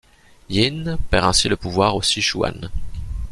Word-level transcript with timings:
Yin 0.49 0.97
perd 1.11 1.25
ainsi 1.25 1.47
le 1.47 1.57
pouvoir 1.57 1.95
au 1.95 2.01
Sichuan. 2.01 2.71